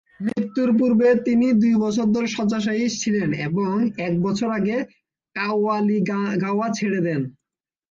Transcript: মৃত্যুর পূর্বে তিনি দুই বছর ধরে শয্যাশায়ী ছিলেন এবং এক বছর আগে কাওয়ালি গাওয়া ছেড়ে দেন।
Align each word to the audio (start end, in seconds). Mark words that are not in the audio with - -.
মৃত্যুর 0.25 0.69
পূর্বে 0.77 1.07
তিনি 1.25 1.47
দুই 1.61 1.73
বছর 1.75 2.05
ধরে 2.07 2.27
শয্যাশায়ী 2.27 2.85
ছিলেন 2.95 3.29
এবং 3.47 3.73
এক 3.99 4.13
বছর 4.21 4.49
আগে 4.51 4.77
কাওয়ালি 5.35 5.97
গাওয়া 6.43 6.67
ছেড়ে 6.77 6.99
দেন। 7.01 7.21